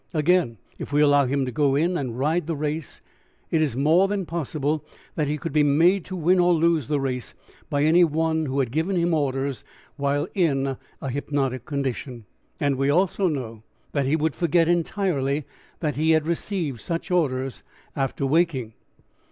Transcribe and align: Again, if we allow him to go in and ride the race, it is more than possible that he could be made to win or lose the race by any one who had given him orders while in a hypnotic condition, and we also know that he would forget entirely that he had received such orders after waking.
Again, 0.15 0.57
if 0.79 0.91
we 0.91 0.99
allow 1.03 1.27
him 1.27 1.45
to 1.45 1.51
go 1.51 1.75
in 1.75 1.95
and 1.95 2.17
ride 2.17 2.47
the 2.47 2.55
race, 2.55 3.01
it 3.51 3.61
is 3.61 3.75
more 3.77 4.07
than 4.07 4.25
possible 4.25 4.83
that 5.13 5.27
he 5.27 5.37
could 5.37 5.53
be 5.53 5.61
made 5.61 6.05
to 6.05 6.15
win 6.15 6.39
or 6.39 6.55
lose 6.55 6.87
the 6.87 6.99
race 6.99 7.35
by 7.69 7.83
any 7.83 8.03
one 8.03 8.47
who 8.47 8.57
had 8.61 8.71
given 8.71 8.95
him 8.95 9.13
orders 9.13 9.63
while 9.97 10.27
in 10.33 10.75
a 11.03 11.09
hypnotic 11.09 11.65
condition, 11.67 12.25
and 12.59 12.77
we 12.77 12.89
also 12.89 13.27
know 13.27 13.61
that 13.91 14.07
he 14.07 14.15
would 14.15 14.33
forget 14.35 14.67
entirely 14.67 15.45
that 15.81 15.97
he 15.97 16.09
had 16.09 16.25
received 16.25 16.81
such 16.81 17.11
orders 17.11 17.61
after 17.95 18.25
waking. 18.25 18.73